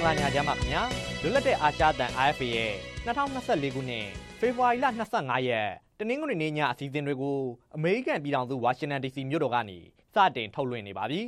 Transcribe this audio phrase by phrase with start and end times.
[0.00, 0.82] င်္ဂလာညချမ်းပါခင်ဗျာ
[1.22, 2.72] လွတ်လပ်တဲ့အာရှတန် IFA ရဲ့
[3.06, 4.06] 2024ခုနှစ်
[4.40, 4.86] ဖေဖော်ဝါရီလ
[5.16, 5.68] 25ရက်
[5.98, 7.38] တနင်္ဂနွေနေ့ညအစီအစဉ်တွေကို
[7.76, 9.78] အမေရိကန်ပြည်ထောင်စုဝါရှင်တန် DC မြို့တော်ကနေ
[10.14, 11.20] စတင်ထုတ်လွှင့်နေပါပြီ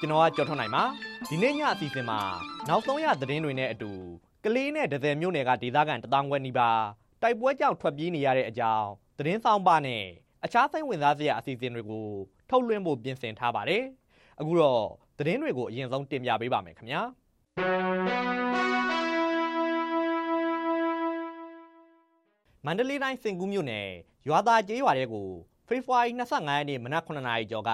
[0.00, 0.84] ကျွန်တော်ကကြော်ထွန်းနိုင်ပါ
[1.28, 2.20] ဒီနေ့ညအစီအစဉ်မှာ
[2.68, 3.90] နောက်ဆုံးရသတင်းတွေနဲ့အတူ
[4.44, 6.80] ကလေးနဲ့ဒဇယ်မြို့နယ်ကဒေသခံတသောင်းခွဲနီးပါး
[7.24, 8.88] တိုက်ပွဲကြောင့်ထွက်ပြေးနေရတဲ့အကြောင်း
[9.18, 10.04] သတင်းဆောင်ပါနဲ့
[10.44, 12.06] အခြားစိတ်ဝင်စားစရာအစီအစဉ်တွေကို
[12.50, 13.82] ထုတ်လွှင့်ဖို့ပြင်ဆင်ထားပါတယ်။
[14.40, 14.82] အခုတော့
[15.18, 17.00] သတင်းတွေကိုအရင်ဆုံးတင်ပြပေးပါမယ်ခင်ဗျာ။
[22.64, 23.88] မန္တလေးတိုင်းစင်ကူးမြို့နယ်
[24.28, 25.28] ရွာသားကျေးရွာတဲကို
[25.68, 27.70] ဖေဖော်ဝါရီ25ရက်နေ့မနက်9:00နာရီကျော်က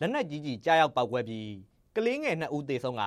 [0.00, 1.50] လက်နက်ကြီးကြီးကြားရောက်ပောက်ကွဲပြီး
[1.96, 3.02] ကလေးငယ်2ဦးသေဆုံးက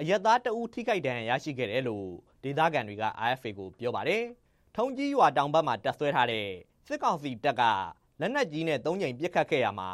[0.00, 2.06] အရက်သား2ဦးထိခိုက်ဒဏ်ရာရရှိခဲ့တယ်လို့
[2.42, 4.24] ဒေသခံတွေက RFA ကိုပြောပါတယ်။
[4.76, 6.48] ထုံကြီးရွာတောင်ဘက်မှာတပ်ဆွဲထားတဲ့
[6.86, 7.62] စစ်ကောင်စီတပ်က
[8.20, 9.90] လက်နက်ကြီးနဲ့သုံးကြိမ်ပစ်ခတ်ခဲ့ရမှာ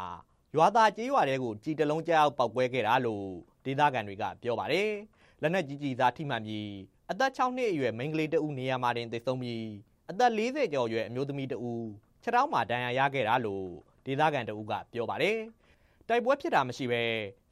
[0.54, 3.26] ရွာသားကြေးရွာတွေကိုကြီးတလုံးကြောက်ပောက်ကွဲခဲ့တာလို့
[3.64, 4.90] ဒေသခံတွေကပြောပါတယ်။
[5.42, 6.70] လက်နက်ကြီးကြီးသားထိမှန်ပြီး
[7.10, 9.66] အသက်6နှစ်အရွယ်မိန်းကလေးတဦးနေရာမှာတင်သေဆုံးပြီး
[10.10, 11.84] အသက်40ကျော်အရွယ်အမျိုးသမီးတဦး
[12.22, 13.66] ခြေထောက်မှာဒဏ်ရာရခဲ့တာလို့
[14.06, 15.38] ဒေသခံတဦးကပြောပါတယ်။
[16.08, 17.02] တိုက်ပွဲဖြစ်တာမရှိဘဲ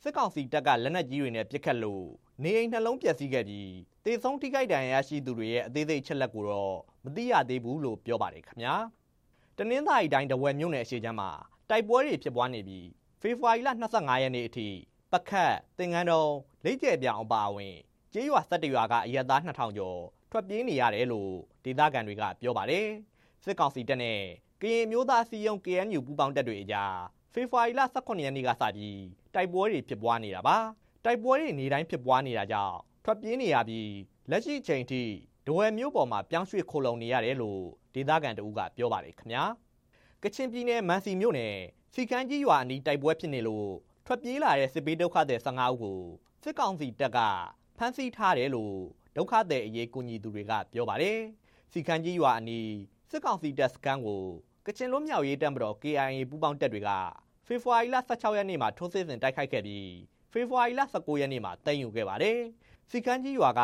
[0.02, 2.06] စစ်ကောင်စီတပ်ကလက်နက်ကြီးတွေနဲ့ပစ်ခတ်လို့
[2.42, 3.70] နေအိမ်နှလုံးပျက်စီးခဲ့ပြီး
[4.06, 8.74] တေဆုံးထိခိုက်ဒဏ်ရာရရှိသူတွေရဲ့အသေးစိတ်ချက်လက်ကိုတော့မသိရသေးဘူးလို့ပြောပါတယ်ခင်ဗျာ
[9.58, 11.30] တနင်္သာရီတိုင်းတဝယ်မြို့နယ်အရှိချမ်းမှာ
[11.70, 12.88] တိုက်ပွဲတွေဖြစ်ပွားနေပြီး
[13.20, 14.68] ဖေဖော်ဝါရီလ25ရက်နေ့အထိ
[15.12, 16.32] ပခတ်တင်ငန်းတုံး
[16.64, 17.74] လက်ကျဲပြောင်အပါအဝင်
[18.12, 21.32] ကျေးရွာ17ရွာကအရက်သား2000ကျော်ထွက်ပြေးနေရတယ်လို့
[21.64, 22.86] ဒေသခံတွေကပြောပါတယ်
[23.44, 24.20] စစ်ကောင်စီတပ်နဲ့
[24.62, 26.96] ကရင်မျိုးသားစီယုံ KNU ပူးပေါင်းတပ်တွေအကြား
[27.34, 29.02] ဖေဖော်ဝါရီလ18ရက်နေ့ကစပြီး
[29.34, 30.56] တိုက်ပွဲတွေဖြစ်ပွားနေတာပါ
[31.04, 33.92] တိုက်ပွဲတွေနေတိုင်းဖြစ်ပွားနေတာကြောင့် ထွက်ပြေးနေရပြီး
[34.30, 35.02] လက်ရှိအချိန်ထိ
[35.46, 37.62] ဒဝယ်မြို့ပေါ်မှာပြောင်းရွှေ့ခိုလုံနေရတယ်လို့
[37.94, 39.44] ဒေသခံတဦးကပြောပါတယ်ခင်ဗျာ
[40.22, 41.56] ကချင်ပြည်နယ်မန်စီမြို့နယ်
[41.94, 43.70] စီကန်းကြီးရွာအနီးတိုက်ပွဲဖြစ်နေလို့
[44.06, 46.00] ထွက်ပြေးလာတဲ့စစ်ပေးဒုက္ခသည်15ဦးကို
[46.42, 47.18] စစ်ကောင်စီတပ်က
[47.78, 48.76] ဖမ်းဆီးထားတယ်လို့
[49.16, 51.18] ဒုက္ခသည်အရေးကူညီသူတွေကပြောပါတယ်
[51.72, 52.70] စီကန်းကြီးရွာအနီး
[53.10, 54.24] စစ်ကောင်စီတပ်စခန်းကို
[54.66, 56.90] ကချင်လွတ်မြောက်ရေးတပ်မတော် KIA ပူးပေါင်းတပ်တွေက
[57.46, 59.88] ဖေဖော်ဝါရီလ16ရက်နေ့မှာထိုးစစ်ဆင်တိုက်ခိုက်ခဲ့ပြီး
[60.32, 62.38] ဖေဖော်ဝါရီလ19ရက်နေ့မှာတင်ယူခဲ့ပါတယ်
[62.90, 63.62] စီကန်းကြီးရွာက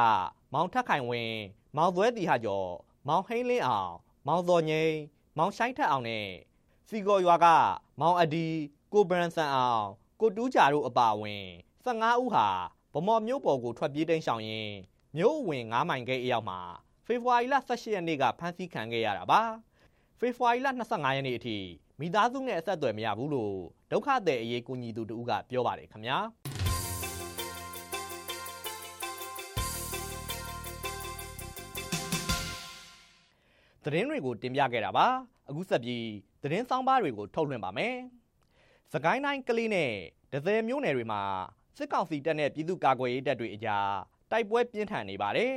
[0.53, 1.41] မောင်ထက်ခိုင်ဝင်း
[1.77, 2.71] မောင်သွဲတီဟာကျော်
[3.09, 3.93] မောင်ဟိန်းလင်းအောင်
[4.27, 4.97] မောင်စော်ငိမ့်
[5.39, 6.27] မောင်ဆိုင်ထက်အောင်နဲ့
[6.89, 7.47] စီကော်ရွာက
[8.01, 8.47] မောင်အဒီ
[8.93, 9.87] ကိုဘရန်ဆန်အောင်
[10.21, 11.45] ကိုတူးကြတို့အပါအဝင်
[11.85, 12.49] 15ဦးဟာ
[12.95, 14.75] ဗမော်မြို့ပေါ်ကိုထွက်ပြေးတိမ်းရှောင်ရင်း
[15.17, 16.61] မြို့အဝင်9မိုင်ဂိတ်အရောက်မှာ
[17.07, 19.43] ဖေဖော်ဝါရီလ18ရက်နေ့ကဖမ်းဆီးခံခဲ့ရတာပါ
[20.19, 21.57] ဖေဖော်ဝါရီလ25ရက်နေ့အထိ
[22.01, 23.57] မိသားစုနဲ့အဆက်အသွယ်မရဘူးလို့
[23.91, 26.19] ဒုက္ခသည်အရေးကူညီသူတို့ကပြောပါတယ်ခင်ဗျာ
[33.85, 35.07] သတင်းတွေကိုတင်ပြခဲ့တာပါ
[35.49, 36.07] အခုဆက်ပြီး
[36.43, 37.97] သတင်းဆောင်ပါတွေကိုထုတ်လွှင့်ပါမယ်
[38.93, 39.93] စကိုင်းတိုင်းကလေးနဲ့
[40.33, 41.23] ဒဇယ်မြို့နယ်တွေမှာ
[41.77, 43.91] စစ်ကောင်စီတပ်နဲ့ပြည်သူ့ကာကွယ်ရေးတပ်တွေအကြား
[44.31, 45.55] တိုက်ပွဲပြင်းထန်နေပါတယ်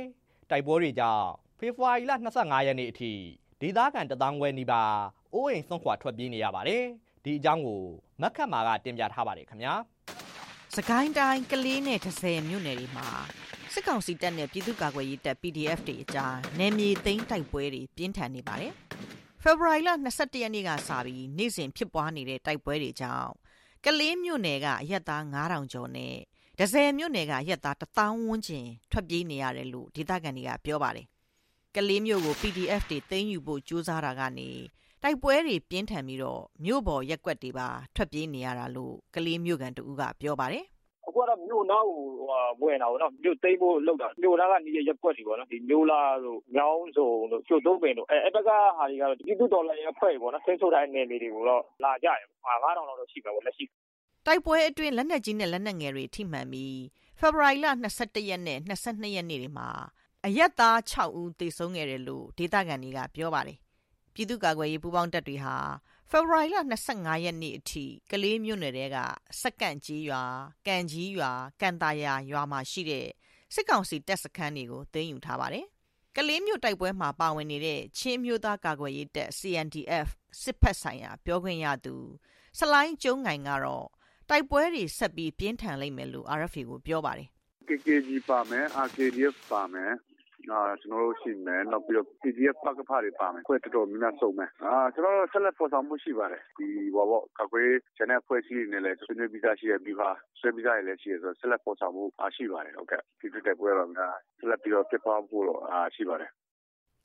[0.50, 1.26] တိုက်ပွဲတွေကြောင့်
[1.58, 3.12] ဖေဖော်ဝါရီလ25ရက်နေ့အထိ
[3.60, 4.94] ဒေသခံတသောင်းခွဲနီးပါး
[5.34, 6.84] အိုးအိမ်ဆုံးခွာထွက်ပြေးနေရပါတယ်
[7.24, 7.82] ဒီအကြောင်းကို
[8.20, 9.74] မက်ခတ်မာကတင်ပြထားပါတယ်ခင်ဗျာ
[10.76, 13.08] စကိုင်းတိုင်းကလေးနဲ့ဒဇယ်မြို့နယ်တွေမှာ
[13.76, 18.72] စစ်ကောင်စီတပ်နဲ့ပြည်သူ့ကာကွယ်ရေးတပ် PDF တွေအကြားနယ်မြေသိမ်းတိုက်ပွဲတွေပြင်းထန်နေပါတယ်။
[19.42, 23.30] ဖေဖော်ဝါရီလ22ရက်နေ့ကစပြီးနေ့စဉ်ဖြစ်ပွားနေတဲ့တိုက်ပွဲတွေကြောင့်
[23.84, 26.14] ကလေးမြို့နယ်ကအရက်သား9000ကျော်နဲ့
[26.58, 31.06] ဒဇယ်မြို့နယ်ကအရက်သား1000ဝန်းကျင်ထွက်ပြေးနေရတယ်လို့ဒေသခံတွေကပြောပါတယ်။
[31.74, 34.50] ကလေးမြို့ကို PDF တွေသိမ်းယူဖို့ကြိုးစားတာကနေ
[35.02, 40.64] တိုက်ပွဲတွေပြင်းထန်ပြီးတော့မြို့ပေါ်ရက်ွက်တွေပါထွက်ပြေးနေရတာလို့ကလေးမြို့ကန်တူကပြောပါတယ်
[41.06, 41.98] အခုကတော့မြို့နားကို
[42.62, 52.12] ဝင်တာပေါ့နော်မြို့သိမ်းဖို့လုပ်တာမြို့နားကနေတဲ့ရက်ွက်တွေပေါ့နော်ဒီမျိုးလာတို့မြောင်းစုံတို့ကျွတ်သုံးပင်တို့အဲအဲ့ဘက်ကဟာတွေကတော့ပြည်သူတော်လှန်ရေးအဖွဲ့ပေါ့နော်ဆင်းဆုတ်တိုင်းနယ်မြေတွေကိုတော့လာကြရ
[52.44, 53.64] 9000လောက်တော့ရှိမှာပေါ့လက်ရှိ
[54.26, 56.78] တိုက်ပွဲအတွင်းလက်နက်ကြီးနဲ့လက်နက်ငယ်တွေထိမှန်ပြီး
[57.18, 57.66] ဖေဖော်ဝါရီလ
[57.98, 59.68] 22ရက်နဲ့22ရက်နေ့တွေမှာ
[60.26, 63.58] အရက်သား6ဦးသေဆုံးခဲ့တယ်လို့ဒေသခံတွေကပြောပါတယ်
[64.14, 65.56] ပြည်သူ့ကာကွယ်ရေးပူးပေါင်းတပ်တွေဟာ
[66.10, 66.56] ဖေဖော်ဝါရီလ
[66.90, 68.96] 25ရက်နေ့အထိကလေးမြို့နယ်တဲက
[69.40, 70.22] စက္ကန့်ကြီးရွာ၊
[70.66, 71.30] ကန်ကြီးရွာ၊
[71.60, 73.06] ကန်တာယာရွာမှာရှိတဲ့
[73.54, 75.66] စစ်ကောင်စီတပ်စခန်းတွေကိုသိမ်းယူထားပါတယ်။
[76.16, 80.08] ကလေးမြို့တိုက်ပွဲမှာပါဝင်နေတဲ့ချင်းမျိုးသားကာကွယ်ရေးတပ် CNDF
[80.42, 81.96] စစ်ဖက်ဆိုင်ရာပြောခွင့်ရသူ
[82.58, 83.86] စလိုင်းကျုံးငိုင်ကတော့
[84.30, 87.28] တိုက်ပွဲတွေဆက်ပြီးပြင်းထန်လိမ့်မယ်လို့ RFA ကိုပြောပါတယ်။
[87.68, 89.92] KKG ပါမယ် RKDF ပါမယ်
[90.44, 94.50] ကျနော်တို့ရှိမယ်။နောက်ပြီးတော့ PDF ပကဖတွေ ပါမယ်။အဖွဲ့တော်တော်များများစုံမယ်။
[94.94, 96.66] ကျနော်တို့ ဆက်လက်ဖော်ဆောင်မှုရှိပါတယ်။ဒီ
[97.38, 100.10] ကာကွယ်ရေးကျန်တဲ့အဖွဲ့အစည်းတွေနဲ့လည်း ဆွေးနွေးပြီးသားရှိတယ်။ဗျူဟာ
[100.40, 102.04] ဆွဲပြီးသားတွေလည်း ရှိတယ်ဆိုတော့ ဆက်လက်ဖော်ဆောင်မှု
[102.36, 102.74] ရှိပါတယ်။
[103.20, 103.90] ထိတွေ့တိုက်ပွဲတော့
[104.38, 105.60] ဆက်လက်ပြီးတော့ ဖြစ်ပွားဖို့တော့
[105.96, 106.30] ရှိပါတယ်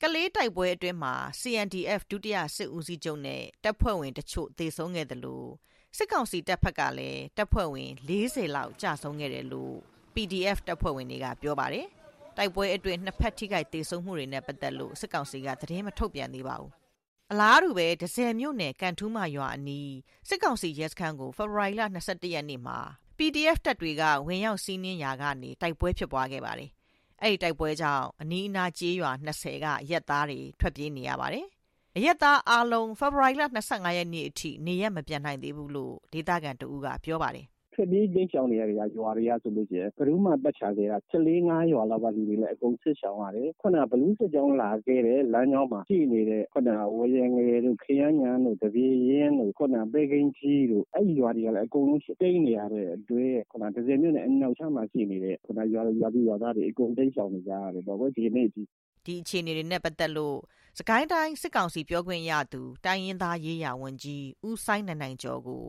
[0.02, 5.48] ကလေးတိုက်ပွဲအတွင်းမှာ CNDF ဒုတိယစစ်ဦးစီးချုပ်နဲ့ တပ်ဖွဲ့ဝင်တချို့ သေဆုံးခဲ့တယ်လို့
[5.96, 9.74] စစ်ကောင်စီတပ်ဖက်ကလည်း တပ်ဖွဲ့ဝင်40လောက်ကြာဆုံးခဲ့တယ်လို့
[10.14, 11.86] PDF တပ်ဖွဲ့ဝင်တွေက ပြောပါတယ်။
[12.36, 16.70] တိုက်ပွဲအတွင်းနှစ်ဖက်ထိခိုက်သေဆုံးမှုတွေနဲ့ပတ်သက်လို့စစ်ကောင်စီကသတင်းမထုတ်ပြန်သေးပါဘူး။
[17.30, 19.92] အလားတူပဲဒဇယ်မြို့နယ်ကန်ထူးမရွာအနီး
[20.28, 22.78] စစ်ကောင်စီရဲစခန်းကိုဖေဖော်ဝါရီလ22ရက်နေ့မှာ
[23.18, 26.70] PDF တပ်တွေကဝင်ရောက်စီးနင်းရာကနေတိုက်ပွဲဖြစ်ပွားခဲ့ပါတယ်။
[27.22, 31.46] အဲ့ဒီတိုက်ပွဲကြောင့်အနီးအနားကျေးရွာ20ကရက်သားတွေထွက်ပြေးနေရပါတယ်။
[31.96, 38.86] အရက်သားအားလုံးဖေဖော်ဝါရီလ25ရက်နေ့အထိနေရက်မပြန်နိုင်သေးဘူးလို့ဒေသခံတဦးကပြောပါတယ် ထွက်ပြေးတိမ်းရှောင်နေရတဲ့ ရွာ
[39.16, 58.62] တွေကဆိုလို့ရှိရင်ဘယ်သူမှပတ်ချာခဲ့တာ14 5ရွာလောက်က လူတွေလည်း အကုန်စစ်ရှောင်ရတယ် ခုနကဘလူးစစ်ကြောင်းလာခဲ့တဲ့ လမ်းကြောင်းမှာ ရှိနေတဲ့ခုနကဝရငယ်တို့ ခရမ်းညာတို့တပြေးရင်တို့ခုနပဲကင်းကြီးတို့ အဲ့ဒီရွာတွေကလည်း အကုန်လုံးတိမ်းနေရတဲ့အတွက်ခုနဒဇယ်မြို့နယ် အနောက်ချမ်းမှာရှိနေတဲ့ခုနရွာရွာပြည်ရွာသားတွေ အကုန်တိမ်းရှောင်နေကြရတယ်ပေါ့ကွဒီနေ့ဒီ
[59.06, 60.38] ဒီအခြေအနေတွေနဲ့ ပတ်သက်လို့
[60.78, 65.64] စကိုင်းတိုင်း စစ်ကောင်စီပြောခွင့်ရသူ တိုင်းရင်းသားရေးရာဝန်ကြီး ဦးဆိုင်နိုင်နိုင်ကျော်ကို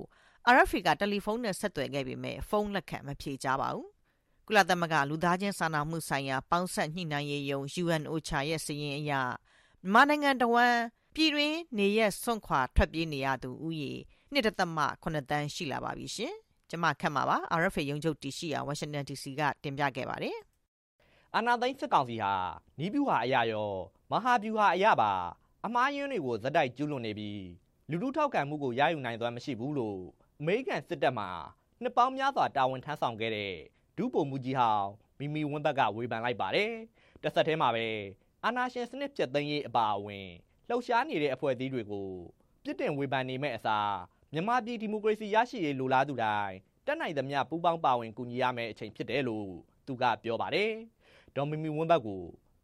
[0.50, 3.88] RFA ကတယ်လီဖုန်းနဲ့ဆက်သွယ်ခဲ့ပေမဲ့ဖုန်းလက်ခံမဖြေကြပါဘူး။
[4.48, 9.28] ကုလသမဂ္ဂလူသားချင်းစာနာမှုဆိုင်ရာပေါင်းဆက်ညှိနှိုင်းရေးယုံ UNOCHA ရဲ့စာရင်းအရမြန်
[9.94, 10.78] မာနိုင်ငံတဝမ်း
[11.16, 13.94] ပြည်တွင်းနေရက်စွန့်ခွာထွက်ပြေးနေရသူဦးရေ
[14.34, 16.34] 1.8တန်းရှိလာပါပြီရှင်။
[16.70, 20.38] ကျမခက်မှာပါ RFA ရုံချုပ်တရှိရာ Washington DC ကတင်ပြခဲ့ပါတယ်။
[21.36, 22.34] အာနာသိန်းစစ်ကောင်စီဟာ
[22.80, 23.70] နီးပြူဟာအရာရော
[24.12, 25.12] မဟာဗျူဟာအရာပါ
[25.66, 27.42] အမားယွန်းတွေကိုဇက်တိုက်ကျူးလွန်နေပြီး
[27.90, 30.00] လူလူထောက်ခံမှုကိုရယူနိုင်သွားမရှိဘူးလို့
[30.44, 31.26] အမေရိကန်စစ်တပ်မှ
[31.82, 33.54] နှစ်ပေါင်းများစွာတာဝန်ထမ်းဆောင်ခဲ့တဲ့
[33.98, 34.90] ဒုဗိုလ်မှူးကြီးဟောင်း
[35.20, 36.72] မီမီဝင်းဘက်ကဝေဖန်လိုက်ပါတယ်။
[37.24, 37.88] တစ်ဆက်တည်းမှာပဲ
[38.44, 40.28] အာနာရှင်စနစ်ပြတ်သိမ်းရေးအပါအဝင်
[40.70, 42.10] လှုပ်ရှားနေတဲ့အဖွဲ့အစည်းတွေကို
[42.64, 43.94] ပြစ်တင်ဝေဖန်နေမဲ့အစား
[44.34, 46.56] မြန်မာပြည်ဒီမိုကရေစီရရှိရေးလိုလားသူတိုင်း
[46.86, 49.50] တက်နိုင်သမျှပူးပေါင်းပါဝင်ကူညီရမယ့်အချိန်ဖြစ်တယ်လို့
[49.88, 50.72] သူကပြောပါတယ်။
[51.36, 52.24] ဒေါ်မီမီဝင်းဘက်ကို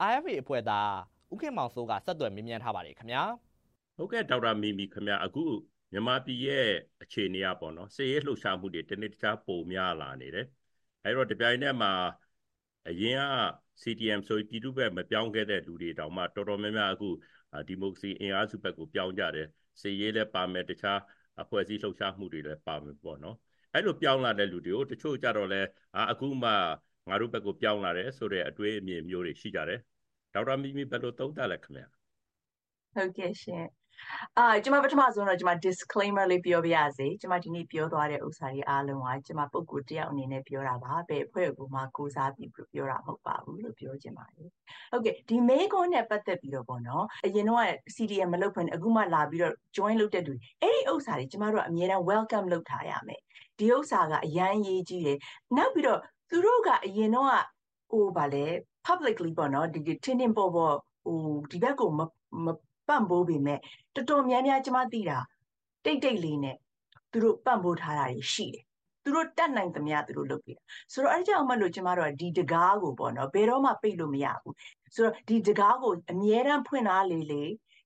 [0.10, 0.94] RFA အဖွဲ့သား
[1.32, 3.24] ဦးခင်မောင်စိုးကဆက်သွယ်မေးမြန်းထားပါတယ်ခင်ဗျာ။
[3.98, 5.44] ဟုတ်ကဲ့ဒေါက်တာမီမီခင်ဗျာအခု
[5.92, 6.66] မြန်မာပြည်ရဲ့
[7.02, 10.46] အခြေအနေကပေါ့နော်စစ်ရေးလှုပ်ရှားမှုတွေတနေ့တခြားပုံများလာနေတယ်
[11.04, 11.92] အဲတော့တပြိုင်နက်မှာ
[12.90, 13.24] အရင်က
[13.82, 17.10] CTM ဆိုပြည်သူ့ဘက်မပြောင်းခဲ့တဲ့လူတွေတောင်မှတော်တော်များများအခု
[17.68, 19.48] ဒီမိုကရေစီအင်အားစုဘက်ကိုပြောင်းကြတယ်
[19.82, 21.00] စစ်ရေးလည်းပါမယ်တခြား
[21.42, 23.36] အဖွဲ့အစည်းလှုပ်ရှားမှုတွေလည်းပါမယ်ပေါ့နော်
[23.74, 25.62] အဲ့လိုပြောင်းလာတဲ့လူတွေကိုတချို့ကြတော့လဲ
[26.12, 26.52] အခုမှ
[27.10, 29.80] ငါတို့ဘက်ကိုပြောင်းလာတယ်ဆိုတဲ့အတွေ့အမြင်မျိုးတွေရှိကြတယ်
[30.34, 31.84] ဒေါက်တာမီမီဘယ်လိုသုံးသပ်လဲခင်ဗျ
[32.94, 33.66] ဟုတ်ကဲ့ရှင်
[34.38, 44.50] အာကျွန်မပထမဆုံးတော့ကျွန်မ disclaimer လေးပြောပြရစေကျွန်မဒီနေ့ပြောသွားတဲ့ဥစ္စာတွေအားလုံးကကျွန်မပုံကိုတယောက်အနေနဲ့ပြောတာပါဘယ်အဖွဲ့ကိုမှကိုစားပြီးပြောတာမဟုတ်ပါဘူးလို့ပြောချင်ပါတယ်
[44.92, 47.64] ဟုတ်ကဲ့ဒီ main ကိုနဲ့ပတ်သက်ပြီးတော့ပေါ့နော်အရင်တော့
[47.96, 53.22] CDM မလုပ်ဖွင့်အခုမှလာပြီးတော့ join လုပ်တဲ့သူအဲ့ဒီဥစ္စာတွေကျွန်မတို့ကအများအား welcome လုပ်ထားရမယ်
[53.60, 55.18] ဒီဥစ္စာကအရန်ရေးကြီးတယ်
[55.58, 57.30] နောက်ပြီးတော့သူတို့ကအရင်တော့
[57.92, 58.46] ဟိုဗာလဲ
[58.86, 61.20] publicly ပေါ့နော်ဒီထင်းထင်းပေါ်ပေါ်ဟို
[61.52, 62.00] ဒီဘက်ကိုမ
[62.88, 63.60] ပံ့ပိုးပေမဲ့
[63.96, 65.18] တော်တော်များများကျမသိတာ
[65.86, 66.58] တိတ်တိတ်လေးနဲ့
[67.12, 68.66] သူတို့ပံ့ပိုးထားတာရှိတယ်
[69.04, 70.64] သူတို့တတ်နိုင်သမျှသူတို့လုပ်ပြီးတာ
[70.94, 74.56] ဆိုတော့အဲကြောင့်မှလို့ကျမတို့ကဒီတကားကိုပေါ့နော်ဘယ်တော့မှပိတ်လို့မရဘူး
[74.96, 77.44] ဆိုတော့ဒီတကားကိုအမြဲတမ်းဖွင့်ထားလေလေ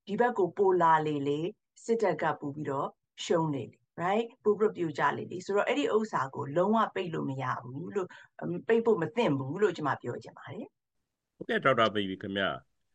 [0.08, 1.40] ဒီဘက်ကိုပိုလာလေလေ
[1.86, 2.88] စစ်တပ်ကပူပြီးတော့
[3.26, 8.08] ရှုံးနေလေ right ပူပပြူကြလေလေဆိုတော့အဲ့ဒီဥစ္စာကိုလုံးဝပိတ်လို့မရဘူးလို့
[8.68, 10.68] ပိတ်ဖို့မသင့်ဘူးလို့ကျမပြောချင်ပါတယ်
[11.36, 12.50] ဟုတ်ကဲ့ဒေါက်တာဘေဘီခင်ဗျာ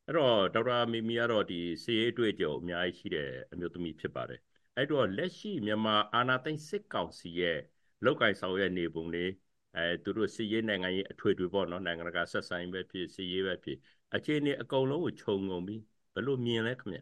[0.06, 4.40] အဲ့တော့ဒေါက်တာမီမီကတော့ဒီစီရေးတွေ့ကြုံအများကြီးရှိတဲ့အမျိုးသမီးဖြစ်ပါတယ်
[4.76, 7.58] အဲ့တော့လက်ရှိမြန်မာအာဏာသိမ်းစစ်ကောင်စီရဲ့
[8.04, 9.30] လောက်ကင်ဆောင်ရဲ့နေပုံလေး
[9.76, 13.78] အဲသူတို့စီရေးနိုင်ငံရေးအထွေထွေပေါ့နော်နိုင်ငံတကာဆက်ဆံရေးပဲဖြစ်စီရေးပဲဖြစ်
[14.14, 15.82] အခြေအနေအကုန်လုံးကိုခြုံငုံပြီး
[16.14, 16.98] ဘယ်လိုမြင်လဲခင်ဗျ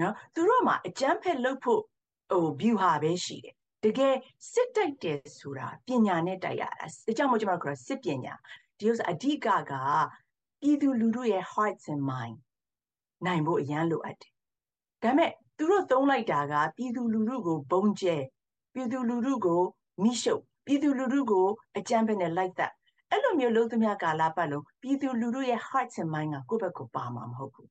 [0.00, 1.82] နော်သူတို့မှာအကြမ်းဖက်လုပ်ဖို့
[2.30, 4.14] ဟို view ဟာပဲရှိတယ်တကယ်
[4.52, 8.34] စစ်တိုက်တယ်ဆိုတာပညာနဲ့တိုက်ရတာအကြောင်းမို့ကျွန်တော်တို့ကစစ်ပညာ
[8.78, 9.72] ဒီဥစ္စာအဓိကက
[10.60, 12.36] ပြည်သူလူထုရဲ့ hearts and mind
[13.25, 14.31] နိုင်ဖို့အရန်လိုအပ်တယ်။
[15.03, 18.15] ဒါပေမဲ့သူတို့သုံးလိုက်တာကပြည်သူလူထုကိုဘုံကျဲ
[18.73, 19.61] ပြည်သူလူထုကို
[20.03, 22.71] မိရှုပ်ပြည်သူလူထုကိုအကြမ်းဖက်နဲ့လိုက်သက်
[23.09, 27.69] အဲ့လိုမျိုးလုံးသမျှကာလပတ်လုံးပြည်သူလူထုရဲ့ heart and mind ကကိုယ့်ဘက်ကိုပါမှာမဟုတ်ဘူး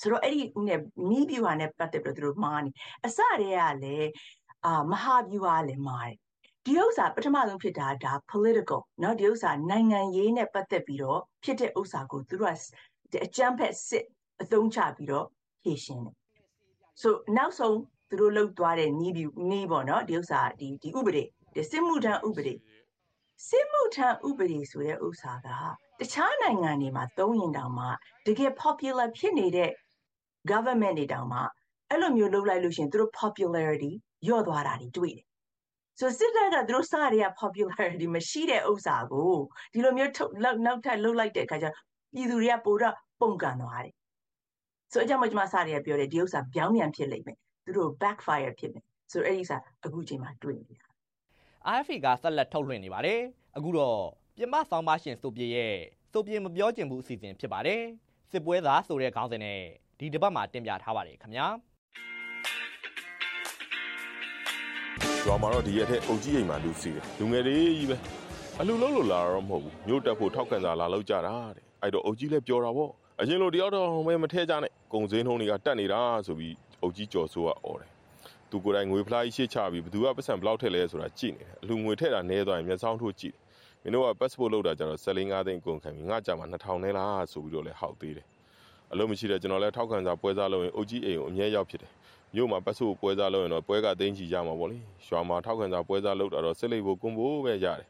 [0.00, 2.70] ဆိုတော့အဲ့ဒီနဲ့မိဗျူဟာနဲ့ပတ်သက်ပြီးတော့သူတို့မှားနေ
[3.06, 4.10] အစတည်းကလည်း
[4.66, 6.18] အာမဟာဗျူဟာလည်းမှားတယ်
[6.66, 12.50] ဒီဥစ္စာပထမဆုံးဖြစ်တာဒါ political เนาะဒီဥစ္စာနိုင်ငံရေးနဲ့ပတ်သက်ပြီးတော့ဖြစ်တဲ့ဥစ္စာကိုသူတို့
[13.12, 14.04] ကအကြမ်းဖက်စစ်
[14.41, 15.25] အသုံးချပြီးတော့
[15.63, 16.15] ဖြည့်ရှင်းတယ်
[17.01, 17.77] ဆိုနောက်ဆုံး
[18.09, 21.23] သူတို့လောက်သွားတဲ့နီးပြီးနီးပေါ့နော်ဒီဥစ္စာဒီဒီဥပဒေ
[21.55, 22.53] ဒီစစ်မှုထမ်းဥပဒေ
[23.47, 25.47] စစ်မှုထမ်းဥပဒေဆိုတဲ့ဥစ္စာက
[25.99, 27.85] တခြားနိုင်ငံတွေမှာသုံးရင်တောင်မှ
[28.25, 29.71] တကယ် popular ဖြစ်နေတဲ့
[30.51, 31.39] government တွေတောင်မှ
[31.89, 33.91] အဲ့လိုမျိုးလုပ်လိုက်လို့ရှင်သူတို့ popularity
[34.25, 35.25] ညော့သွားတာတွေတွေ့တယ်
[35.99, 39.33] ဆိုစစ်တပ်ကသူတို့စတွေက popularity မရှိတဲ့ဥစ္စာကို
[39.73, 40.11] ဒီလိုမျိုး
[40.65, 41.67] နောက်ထပ်လှုပ်လိုက်တဲ့အခါကျ
[42.15, 43.93] ပြည်သူတွေကပိုတော့ပုံကန်သွားတယ်
[44.91, 50.81] ဆိုအကြောင်းမကျွန်မစရပြောတယ်ဒီဥစ္စာပြောင်းပြန်ဖြစ်လိမ့်မယ်သူတို့ backfire ဖြစ်မယ်ဆိုအဲ့ဒီဥစ္စာအခုချိန်မှာတွေ့နေရ
[51.77, 53.21] RFA ကဆက်လက်ထုတ်လွှင့်နေပါတယ်
[53.57, 53.99] အခုတော့
[54.37, 55.75] ပြင်ပဆောင်ပါရှင်ဆိုပြေရဲ့
[56.11, 57.81] ဆိုပြေမပြောချင်ဘူးအစီအစဉ်ဖြစ်ပါတယ်
[58.31, 59.59] စစ်ပွဲသားဆိုတဲ့ခေါင်းစဉ်နဲ့
[59.99, 61.47] ဒီတစ်ပတ်မှာတင်ပြထားပါတယ်ခင်ဗျာ
[65.25, 67.97] ရွာမှာတော့ဒီရက်ထက်အုပ်ကြီးအိမ်မှာလူစီတယ်လူငယ်တွေကြီးပဲ
[68.59, 72.91] အလူလုံးလို့လာတော့မဟုတ်ဘူးမြို့တက်ဖို့ထောက်ခံစာလာလောက်ကြတာတဲ့အဲ့တော့အုပ်ကြီးလည်းပြောတာပေါ့
[73.21, 77.91] အရင်လိုတယောက်တော့မဲမထဲကြနဲ့ကုံစင်းထုံးတွေကတက်နေတာဆိုပြီးအုပ်ကြီးကြော်ဆိုးကအော်တယ်
[78.49, 83.41] သူကိုယ်တိုင်ငွေဖလားကြီးရှေ့ချပြီးဘသူကပတ်စံဘလောက်ထက်လဲဆိုတာကြည့်နေတယ်အလူငွေထက်တာနဲသွားရင်မျက်စောင်းထိုးကြည့်တယ်
[83.83, 85.17] မင်းတို့က passport လောက်တာကျတော့14
[85.47, 88.25] သိန်းကုန်ခံပြီးငါကြမှာ2000နဲ့လားဆိုပြီးတော့လဲဟောက်သေးတယ်
[88.91, 91.91] အလုံးမရှိတဲ့ကျွန်တော်လည်းထောက်ခံစာပွဲစားလုပ်ရင်အုပ်ကြီးအိမ်ကိုအမြဲရောက်ဖြစ်တယ်
[92.35, 97.87] မြို့မှာပတ်စုပွဲစားလုပ်ရင်တော့ပွဲကသိန်းချီရမှာပေါ့လေရွာမှာထောက်ခံစာပွဲစားလုပ်တာတော့စစ်လိပ်ဖို့ကွန်ဖို့ပဲရတယ်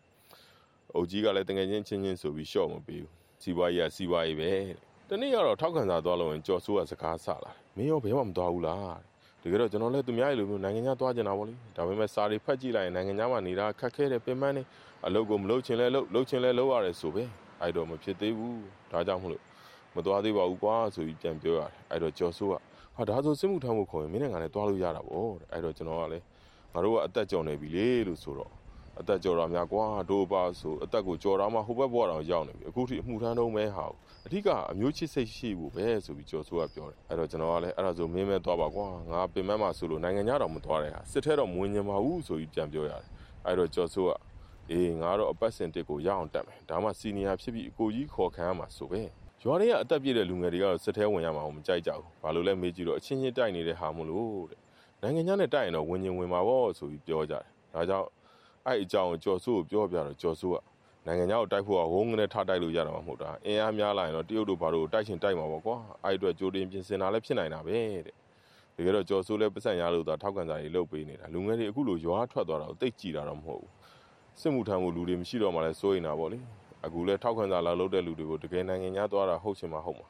[0.96, 4.52] အုပ်ကြီးကလည်းတငယ်ချင်းချင်းချင်းဆိုပြီးရှော့မပေးဘူးစီးပွားရေးကစီးပွားရေးပဲ
[4.95, 8.98] တ နေ့ကတော့ထောက်ခံစာသွားလို့ရင်ကြော်ဆိုးကစကားဆလာတယ်မင်းရောဘယ်မှမသွားဘူးလား
[9.42, 14.64] တကယ်တော့ကျွန်တော်လည်းသူများလိုမျိုးနိုင်ငံခြားသွားကျင်တာပေါ့လေဒါပေမဲ့စာတွေဖတ်ကြည့်လိုက်ရင်နိုင်ငံခြားမှာနေတာခက်ခဲတယ်ပင်ပန်းနေ
[15.06, 17.24] အလုပ်ကိုမလုပ်ချင်လဲလုပ်လုပ်ချင်လဲလုပ်ရတယ်ဆိုပဲ
[17.62, 18.60] အဲ့တော့မဖြစ်သေးဘူး
[18.92, 19.44] ဒါကြောင့်မလို့
[19.96, 22.54] မသွားသေးပါဘူးကွာဆိုပြီးပြန်ပြောရတယ်အဲ့တော့ကြော်ဆိုးက
[22.96, 26.26] ဟာဒါဆိုစစ်မှုထမ်းဖို့ခေါ်ရင်မင်းနဲ့ငါနဲ့သွားလို့ရတာပေါ့တဲ့အဲ့တော့ကျွန်တော်ကလည်း
[26.74, 28.52] ငါတို့ကအသက်ကြော်နေပြီလေလို့ဆိုတော့
[29.00, 33.86] အသက်ကြော်တာများကွာတို့ပါဆိုအသက်ကိုကြော်တာမှဟိုဘက်ဘွားတော်ရောက်နေပြီအခုထိအမှုထမ်းတော့မဲဟာ
[34.26, 43.06] အဓိကအမျိုးချစ်စိတ်ရှိဖို့ပဲဆိုပြီးကြော်ဆိုးကပြောတယ်အဲ့တော့ကျွန်တော်ကလည်းအဲ့ဒါဆိုမင်းမဲသွားပါကွာငါပင်မမှာဆိုလို့နိုင်ငံခြားတော်မသွားတဲ့ဟာစစ်ထဲတော့မဝင်ញင်ပါဘူးဆိုပြီးပြန်ပြောရတယ်
[43.46, 44.12] အဲ့တော့ကြော်ဆိုးက
[44.72, 49.04] အေးငါတော့အပတ်စင်တစ်ကိုရအောင်တက်မယ်ဒါမှစီနီယာဖြစ်ပြီးအကိုကြီးခေါ်ခံရမှာဆိုပဲ
[49.44, 54.60] ရွာတွေကအသက်ပြည့်တဲ့လူငယ်တွေကတော့စစ်ထဲဝင်ရမှာမကြိုက်ကြဘူး။ဘာလို့လဲမေးကြည့်တော့အချင်းချင်းတိုက်နေတဲ့ဟာမလို့တဲ့။
[55.02, 58.08] နိုင်ငံခြားနဲ့တိုက်ရင်တော့ဝင်ရင်ဝင်မှာပေါ့ဆိုပြီးပြောကြတယ်။ဒါကြောင့်
[58.68, 60.58] အဲ့အကြောင်းကိုကြော်စိုးကိုပြောပြတော့ကြော်စိုးက
[61.06, 68.16] နိုင်ငံခြားကိုတိုက်ဖို့ကဝုန်းကနေထားတိုက်လို့ရတာမှမဟုတ်တာ။အင်အားများလာရင်တော့တရုတ်တို့ဘာလို့တိုက်ချင်တိုက်မှာပေါ့ကွာ။အဲ့အတွက်ကြိုတင်ပြင်ဆင်တာလည်းဖြစ်နိုင်တာပဲတဲ့။
[68.76, 73.72] တကယ်တော့ကြော်စိုးလည်းပတ်စံရလို့သာထောက်ကန်စာတွေလုပ်ပေးနေတာ။လူငယ်တွေအခုလိုရွာထွက်သွားတာကိုတိတ်ကြည်တာတော့မဟုတ်ဘူး။
[74.40, 76.40] စစ်မှုထမ်းဖို့လူတွေမရှိတော့မှလည်းစိုးရင်တာပေါ့လေ။
[76.86, 80.08] အခုလဲထောက်ခံစာလာလုပ်တဲ့လူတွေကိုတကယ်နိုင်ငံခြားသွားတာဟုတ်ချင်မှဟုတ်မှာ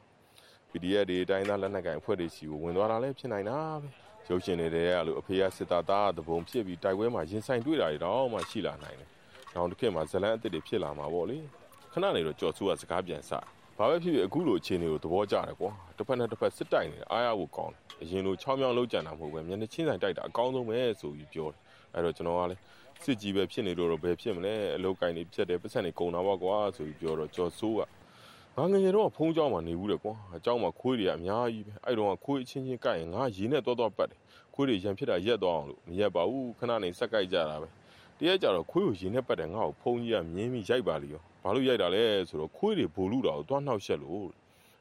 [0.70, 9.08] PDF တွေအတိုင်းသားလက်နက်ကင်အဖွဲ့တွေစီကိုဝင်သွားတာလည်းဖြစ်နိုင်တာပဲ ရုပ်ရှင်တွေတဲ့အဲ့လိုအဖေကစစ်သားသားတပုံဖြစ်ပြီးတိုက်ပွဲမှာရင်ဆိုင်တွေ့တာတွေတော့မှရှိလာနိုင်တယ်။
[9.54, 11.38] နောက်တစ်ခေတ်မှာဇလန်းအစ်စ်တွေဖြစ်လာမှာပေါ့လေ။
[11.92, 13.30] ခဏနေတော့ကြော်ဆူကစကားပြန်စ။
[13.78, 21.60] ဘာပဲဖြစ်ဖြစ်အခုလိုအခြေအနေကိုသဘောကျတယ်ကွာ။တစ်ဖက်နဲ့တစ်ဖက်စစ်တိုက်နေတယ်အားရဖို့ကောင်းတယ်။အရင်လို6မြောင်လုံးကြံတာမဟုတ်ပဲမျက်နှာချင်းဆိုင်တိုက်တာအကောင်းဆုံးပဲဆိုပြီးပြောတယ်။
[21.94, 22.60] အဲ့တော့ကျွန်တော်ကလည်း
[23.02, 27.80] စစ်ကြီးပဲဖြစ်နေလို့တော့ဘယ်ဖြစ်မလဲအလုတ်ကင်နေဖြတ်တယ်ပတ်စံနေကုန်တာပေါ့ကွာဆိုပြီးပြောတော့ကြော်ဆိုးက
[28.57, 34.19] ငါငငယ်တော့ဖုံးเจ้าမှာနေဘူးလေကွာအเจ้าမှာခွေးတွေအများကြီးပဲအဲ့တော့ခွေးအချင်းချင်းကြိုက်ရင်ငါရေနဲ့တော့တော့ပတ်တယ်
[34.53, 37.67] ခွေးတွေရံဖြစ်တာရက်တော့အောင်လို့မရက်ပါဘူးခဏနေစက်ကြိုက်ကြတာပဲ
[38.19, 44.27] တရက်ကြတော့ခွေးကိုရေနဲ့ပတ်တယ်ငါ့ကိုဖုံးကြီးကမြင်းပြီးရိုက်ပါလိရောဘာလို့ရိုက်တာလဲဆိုတော့ခွေးတွေဘိုလူတာကိုတွားနှောက်ရှက်လို့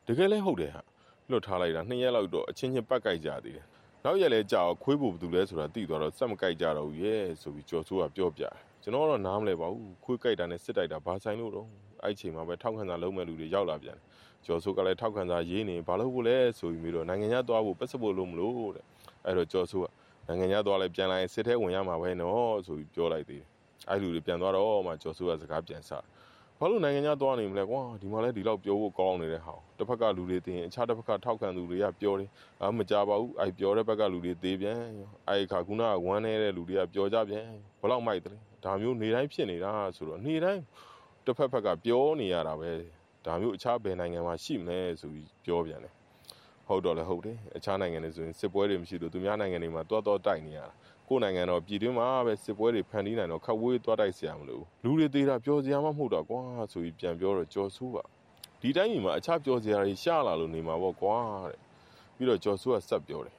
[0.06, 0.82] တကယ်လဲဟုတ်တယ်ဟာ
[1.30, 3.66] လွတ်ထားလိုက်တာနှစ်ရက်လောက်တော့အချင်းချင်းပတ်ကြိုက်ကြသေးတယ်
[4.04, 8.42] နောက်ရက်လဲကြာခွေးဖို့ဘသူလဲဆိုတာသိသွားတော့စက်မကြိုက်ကြတော့ဘူးရဲ့ဆိုပြီးကြော်ဆိုးကပြောပြ
[8.82, 11.68] ကျွန်တော်တော့နားမလဲပါဘူးခွေးကြိုက်တာနဲ့စစ်တိုက်တာဘာဆိုင်လို့တော့
[12.05, 13.97] အဲ့ချိန်မှာပဲထောက်ခံစာလုံးမဲ့လူတွေရောက်လာပြန်
[14.45, 18.85] ကျော်ဆိုးကလည်းထောက်ခံစာရေးနေဘာလို့ဖို့လဲဆိုပြီးပြီးတော့နိုင်ငံခြားသွားဖို့ပတ်စပို့လို့မလို့တဲ့
[19.25, 19.87] အဲ့တော့ကျော်ဆိုးက
[20.27, 23.47] နိုင်ငံခြားသွားလဲပြန်လာရင်စစ်ထဲဝင်ရမှာပဲနော်ဆိုပြီးပြောလိုက်သေးတယ်
[23.89, 26.03] အဲ့လူတွေပြန်သွားတော့မှကျော်ဆိုးကစကားပြန်စား
[26.59, 32.29] ဘာလို့နိုင်ငံခြားသွားနေမလဲကွာဒီမှာလဲဒီလောက်ပြောဖို့ကောင်းနေတဲ့ဟာတစ်ဖက်ကလူတွေတင်အခြားတစ်ဖက်ကထောက်ခံသူတွေကပြောတယ်
[32.61, 34.79] အာမကြပါဘူးအဲ့ပြောတဲ့ဘက်ကလူတွေသေးပြန်
[35.29, 37.47] အဲ့ခါခုနကဝမ်းနေတဲ့လူတွေကပြောကြပြန်
[37.81, 40.61] ဘလောက်မိုက်တယ်ဒါမျိုးနေတိုင်းဖြစ်နေတာဆိုတော့နေတိုင်း
[41.25, 42.71] တစ်ဖက်ဖက်ကပြောနေရတာပဲ
[43.25, 45.93] ဒါမျိုးအခြားဘယ်နိုင်ငံမှာရှိမလဲဆိုပြီးပြောပြန်တယ်
[46.67, 50.73] ဟုတ်တော့လည်းဟုတ်တယ်အခြားနိုင်ငံတွေဆိုရင်စစ်ပွဲတွေမရှိလို့သူများနိုင်ငံတွေမှာတွတ်တော့တိုက်နေရတာ
[51.09, 56.41] ကိုယ်နိုင်ငံတော့ပြည်တွင်းမှာပဲစစ်ပွဲတွေဖန်တီးနိုင်တော့ခက်ဝေးတွတ်တိုက်စရာမလိုဘူးလူတွေသေးတာပြောစရာမှမဟုတ်တော့ကွာ
[56.71, 58.03] ဆိုပြီးပြန်ပြောတော့ကြော်ဆူးပါ
[58.61, 61.17] ဒီတိုင်းမှာအခြားပြောစရာတွေရှာလာလို့နေမှာပေါ့ကွာ
[61.49, 61.59] တဲ့
[62.15, 63.35] ပြီးတော့ကြော်ဆူးကဆက်ပြောတယ်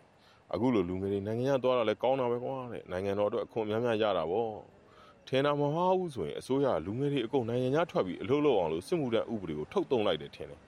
[0.52, 4.50] အခုလိုလူငယ်တွေနိုင်ငံရသွားတာလည်းကောင်းတာပဲကွာတဲ့နိုင်ငံတော်အတွက်အခွင့်အများများရတာပေါ့
[5.28, 10.60] ထင်တာမဟုတ်ဘူးဆိုရင်အစိုးရလူငယ်တွေအကုန်နိုင်ငံခြားထွက်ပြီးအလုပ်လုပ်အောင်လို့စစ်မှုထမ်းဥပဒေကိုထုတ်သုံးလိုက်တယ်ထင်တယ်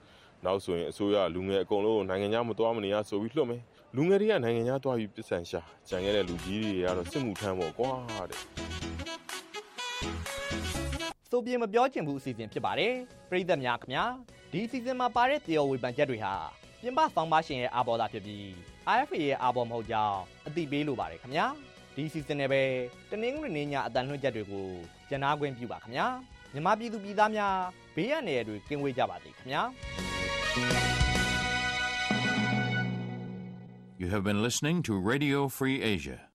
[0.45, 3.61] နောက်ဆိုရင်အစိုးရလူငယ်အကုန်လုံးနိုင်ငံခြားမသွားမနေရဆိုပြီးလွှတ်မယ်
[3.95, 7.91] လူငယ်တွေကနိုင်ငံခြားသွားပြီးပစ္စံရှာကြံခဲ့တဲ့လူကြီးတွေကတော့စစ်မှုထမ်းပေါ့ကွာ
[8.29, 8.39] တဲ့
[11.29, 12.93] ဆိုပြေမပြောချင်ဘူးအစီအစဉ်ဖြစ်ပါတယ်
[13.29, 14.05] ပရိသတ်များခင်ဗျာ
[14.51, 16.33] ဒီအစီအစဉ်မှာပါတဲ့တရားဝေဖန်ချက်တွေဟာ
[16.81, 18.45] ပြင်ပဆောင်ပါရှင်ရဲ့အာဘော်သာဖြစ်ပြီး
[18.97, 21.45] IFA ရဲ့အာဘော်မဟုတ်ကြောင်းအသိပေးလိုပါတယ်ခင်ဗျာ
[21.99, 22.61] ဒီအစီအစဉ်နဲ့ပဲ
[23.11, 24.67] တနင်္ဂနွေနေ့ညအတန်လွှင့်ချက်တွေကို
[25.09, 26.07] ကြနာခွင့်ပြုပါခင်ဗျာ
[26.53, 27.55] မြမပြည်သူပြည်သားများ
[27.95, 29.61] ဘေးရန်နယ်တွေကင်းဝေးကြပါစေခင်ဗျာ
[34.01, 36.28] You have been listening to Radio Free Asia.